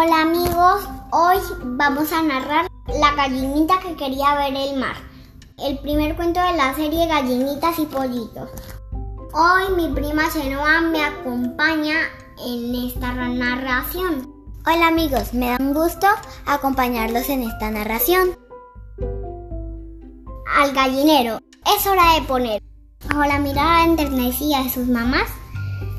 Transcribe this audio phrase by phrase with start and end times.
[0.00, 4.94] Hola amigos, hoy vamos a narrar La gallinita que quería ver el mar.
[5.58, 8.48] El primer cuento de la serie Gallinitas y Pollitos.
[9.32, 11.96] Hoy mi prima Senoa me acompaña
[12.46, 14.32] en esta narración.
[14.64, 16.06] Hola amigos, me da un gusto
[16.46, 18.38] acompañarlos en esta narración.
[20.60, 21.40] Al gallinero,
[21.76, 22.62] es hora de poner.
[23.08, 25.28] Bajo la mirada enternecida de sus mamás,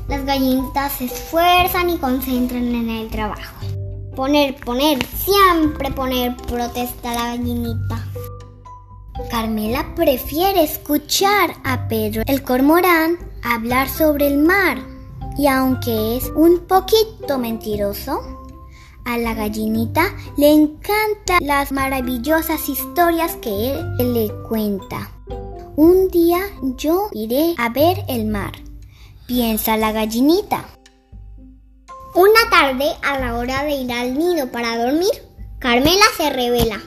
[0.08, 3.79] las gallinitas se esfuerzan y concentran en el trabajo.
[4.16, 8.04] Poner, poner, siempre poner, protesta la gallinita.
[9.30, 14.78] Carmela prefiere escuchar a Pedro el cormorán hablar sobre el mar.
[15.38, 18.20] Y aunque es un poquito mentiroso,
[19.04, 25.10] a la gallinita le encantan las maravillosas historias que él le cuenta.
[25.76, 26.40] Un día
[26.76, 28.52] yo iré a ver el mar,
[29.26, 30.64] piensa la gallinita.
[32.14, 35.10] Una tarde, a la hora de ir al nido para dormir,
[35.60, 36.80] Carmela se revela.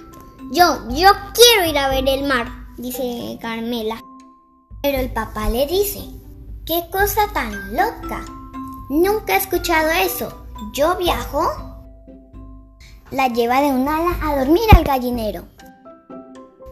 [0.51, 4.01] Yo, yo quiero ir a ver el mar, dice Carmela.
[4.81, 6.01] Pero el papá le dice,
[6.65, 8.25] ¿qué cosa tan loca?
[8.89, 10.45] Nunca he escuchado eso.
[10.73, 11.41] ¿Yo viajo?
[13.09, 15.45] La lleva de un ala a dormir al gallinero.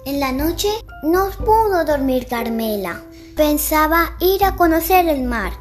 [0.05, 0.67] En la noche
[1.03, 3.02] no pudo dormir Carmela.
[3.38, 5.53] Pensaba ir a conocer el mar,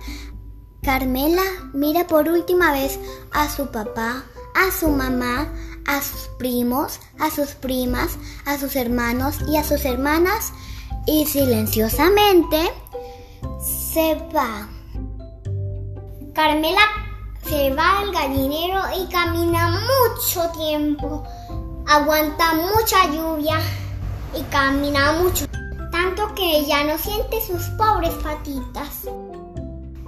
[0.82, 1.42] Carmela
[1.74, 2.98] mira por última vez
[3.32, 5.52] a su papá, a su mamá,
[5.86, 10.52] a sus primos, a sus primas, a sus hermanos y a sus hermanas
[11.06, 12.72] y silenciosamente
[13.60, 14.68] se va.
[16.34, 16.80] Carmela
[17.46, 21.24] se va al gallinero y camina mucho tiempo.
[21.86, 23.60] Aguanta mucha lluvia
[24.34, 25.44] y camina mucho,
[25.90, 29.08] tanto que ya no siente sus pobres patitas.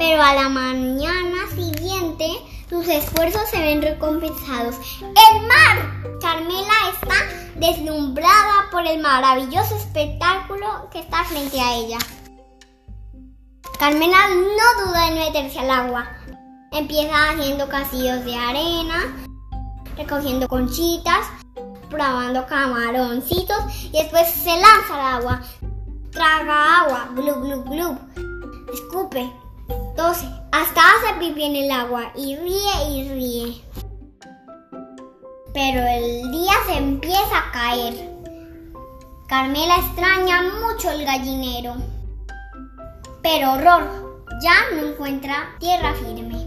[0.05, 2.27] Pero a la mañana siguiente
[2.69, 4.75] sus esfuerzos se ven recompensados.
[5.01, 6.19] ¡El mar!
[6.21, 7.15] Carmela está
[7.55, 11.99] deslumbrada por el maravilloso espectáculo que está frente a ella.
[13.79, 16.09] Carmela no duda en meterse al agua.
[16.73, 19.15] Empieza haciendo castillos de arena,
[19.97, 21.29] recogiendo conchitas,
[21.89, 25.43] probando camaroncitos y después se lanza al agua.
[26.11, 27.99] Traga agua, glub, glub, glub.
[28.73, 29.31] Escupe,
[29.97, 30.27] 12.
[30.53, 33.65] Hasta hace pipí en el agua y ríe y ríe.
[35.53, 38.11] Pero el día se empieza a caer.
[39.29, 41.77] Carmela extraña mucho el gallinero.
[43.23, 46.47] Pero horror, ya no encuentra tierra firme.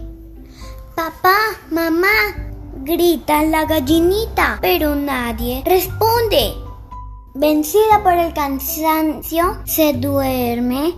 [0.96, 1.38] Papá,
[1.72, 2.36] mamá,
[2.84, 6.54] grita la gallinita, pero nadie responde.
[7.34, 10.94] Vencida por el cansancio, se duerme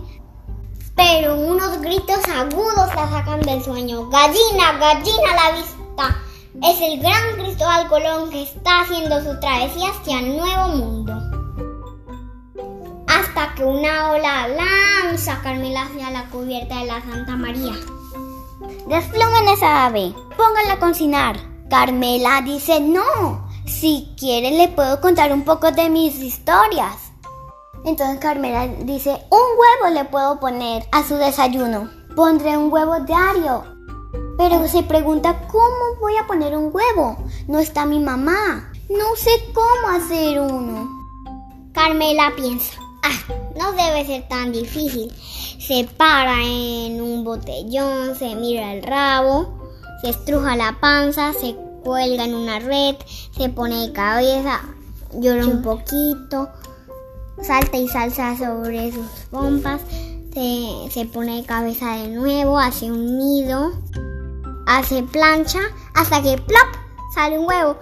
[0.98, 4.08] pero unos gritos agudos la sacan del sueño.
[4.08, 6.16] Gallina, gallina a la vista.
[6.60, 11.12] Es el gran Cristóbal Colón que está haciendo su travesía hacia el nuevo mundo.
[13.06, 17.74] Hasta que una ola lanza a Carmela hacia la cubierta de la Santa María.
[18.88, 21.36] Desplumben esa ave, pónganla a cocinar.
[21.70, 23.46] Carmela dice no.
[23.66, 27.07] Si quiere le puedo contar un poco de mis historias.
[27.84, 31.90] Entonces Carmela dice, un huevo le puedo poner a su desayuno.
[32.14, 33.64] Pondré un huevo diario.
[34.36, 37.16] Pero se pregunta, ¿cómo voy a poner un huevo?
[37.46, 38.72] No está mi mamá.
[38.88, 40.88] No sé cómo hacer uno.
[41.72, 45.12] Carmela piensa, ah, no debe ser tan difícil.
[45.60, 49.58] Se para en un botellón, se mira el rabo,
[50.00, 52.96] se estruja la panza, se cuelga en una red,
[53.36, 54.60] se pone de cabeza,
[55.12, 56.48] llora un poquito,
[57.42, 59.80] salta y salsa sobre sus pompas,
[60.90, 63.72] se, pone de cabeza de nuevo, hace un nido,
[64.66, 65.60] hace plancha,
[65.94, 66.68] hasta que plop
[67.14, 67.76] sale un huevo.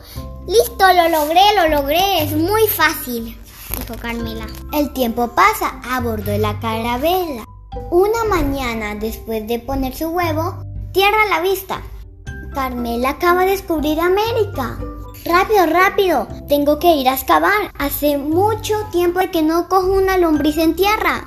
[0.47, 3.37] Listo, lo logré, lo logré, es muy fácil,
[3.77, 4.47] dijo Carmela.
[4.73, 7.45] El tiempo pasa a bordo de la carabela.
[7.91, 10.63] Una mañana, después de poner su huevo,
[10.93, 11.83] tierra a la vista.
[12.55, 14.79] Carmela acaba de descubrir América.
[15.27, 16.29] Rápido, rápido.
[16.49, 17.73] Tengo que ir a excavar.
[17.79, 21.25] Hace mucho tiempo que no cojo una lombriz en tierra.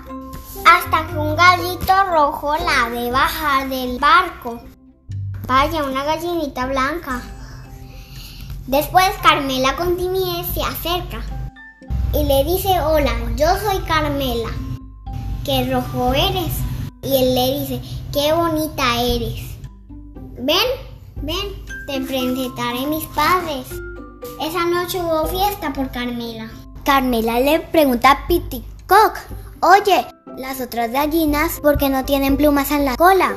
[0.65, 4.61] Hasta que un gallito rojo la ve bajar del barco.
[5.47, 7.21] Vaya, una gallinita blanca.
[8.67, 11.21] Después Carmela con timidez se acerca
[12.13, 14.49] y le dice, hola, yo soy Carmela.
[15.43, 16.53] ¿Qué rojo eres?
[17.01, 17.81] Y él le dice,
[18.13, 19.41] qué bonita eres.
[20.37, 20.67] Ven,
[21.17, 23.67] ven, te presentaré mis padres.
[24.41, 26.49] Esa noche hubo fiesta por Carmela.
[26.83, 29.17] Carmela le pregunta a Piticock,
[29.61, 30.05] oye,
[30.37, 33.35] las otras gallinas, ¿por qué no tienen plumas en la cola?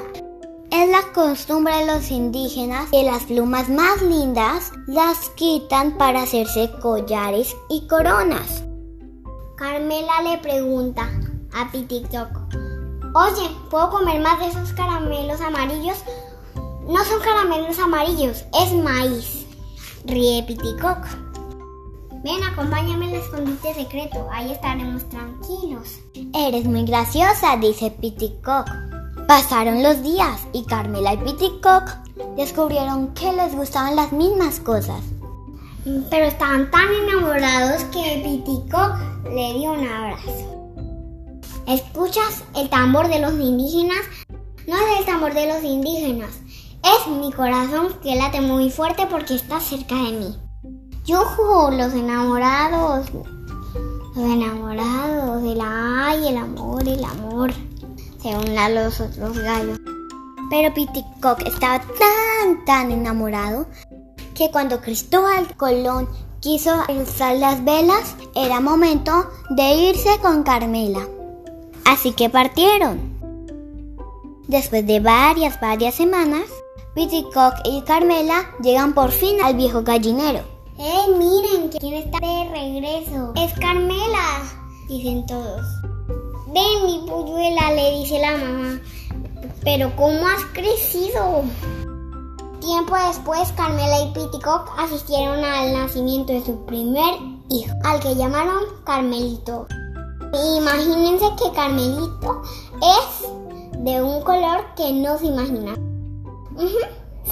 [0.70, 6.70] Es la costumbre de los indígenas que las plumas más lindas las quitan para hacerse
[6.81, 8.64] collares y coronas.
[9.56, 11.08] Carmela le pregunta
[11.55, 12.29] a Pitiktok,
[13.14, 15.99] oye, ¿puedo comer más de esos caramelos amarillos?
[16.87, 19.42] No son caramelos amarillos, es maíz.
[20.05, 20.99] Ríe Pitikok.
[22.25, 26.01] Ven, acompáñame al escondite secreto, ahí estaremos tranquilos.
[26.35, 28.69] Eres muy graciosa, dice Pitikok.
[29.29, 31.85] Pasaron los días y Carmela y Pitikok
[32.37, 35.01] descubrieron que les gustaban las mismas cosas.
[36.11, 38.97] Pero estaban tan enamorados que Pitikok
[39.33, 40.73] le dio un abrazo.
[41.69, 44.03] ¿Escuchas el tambor de los indígenas?
[44.67, 46.41] No es el tambor de los indígenas,
[46.82, 50.37] es mi corazón que late muy fuerte porque está cerca de mí.
[51.05, 53.06] Yuju, los enamorados,
[54.14, 57.52] los enamorados, el ay, el amor, el amor,
[58.20, 59.79] se a los otros gallos.
[60.50, 63.67] Pero Pitikok estaba tan, tan enamorado
[64.34, 66.08] que cuando Cristóbal Colón
[66.40, 71.06] quiso alzar las velas, era momento de irse con Carmela.
[71.84, 73.12] Así que partieron.
[74.46, 76.43] Después de varias, varias semanas,
[76.94, 80.41] Pitikok y Carmela llegan por fin al viejo gallinero.
[80.79, 81.71] ¡Eh, miren!
[81.71, 83.33] ¿Quién está de regreso?
[83.35, 84.43] ¡Es Carmela!
[84.89, 85.65] Dicen todos.
[86.49, 88.79] Ven, mi polluela, le dice la mamá.
[89.65, 91.44] Pero ¿cómo has crecido?
[92.61, 97.15] Tiempo después, Carmela y Piticock asistieron al nacimiento de su primer
[97.49, 99.67] hijo, al que llamaron Carmelito.
[100.59, 102.43] Imagínense que Carmelito
[102.83, 105.31] es de un color que no se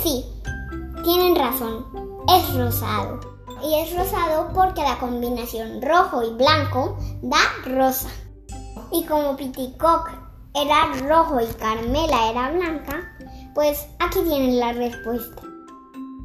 [0.03, 0.25] sí,
[1.05, 1.87] tienen razón,
[2.29, 3.21] es rosado.
[3.63, 8.09] Y es rosado porque la combinación rojo y blanco da rosa.
[8.91, 10.11] Y como Piticock
[10.55, 13.13] era rojo y Carmela era blanca,
[13.55, 15.43] pues aquí tienen la respuesta.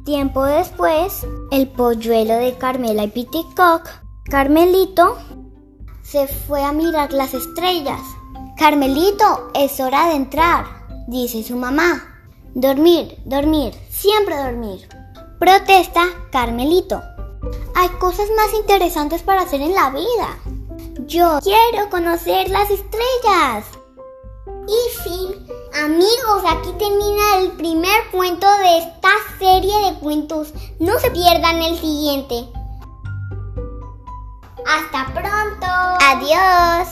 [0.04, 3.88] Tiempo después, el polluelo de Carmela y Piticock,
[4.30, 5.18] Carmelito,
[6.02, 8.00] se fue a mirar las estrellas.
[8.56, 10.64] Carmelito, es hora de entrar,
[11.08, 12.15] dice su mamá.
[12.58, 14.88] Dormir, dormir, siempre dormir.
[15.38, 17.02] Protesta Carmelito.
[17.74, 20.38] Hay cosas más interesantes para hacer en la vida.
[21.00, 23.66] Yo quiero conocer las estrellas.
[24.66, 25.46] Y fin,
[25.84, 30.54] amigos, aquí termina el primer cuento de esta serie de cuentos.
[30.78, 32.48] No se pierdan el siguiente.
[34.66, 35.66] Hasta pronto.
[36.00, 36.88] Adiós.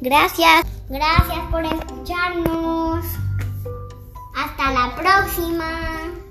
[0.00, 0.64] Gracias.
[0.88, 3.04] Gracias por escucharnos.
[4.38, 6.27] Hasta la próxima.